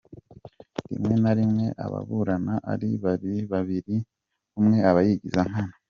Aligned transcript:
Rimwe 0.91 1.15
na 1.23 1.31
rimwe 1.37 1.65
ababurana 1.85 2.53
ari 2.71 2.89
babiri 3.51 3.95
umwe 4.59 4.77
aba 4.89 5.01
yigiza 5.07 5.41
nkana. 5.49 5.73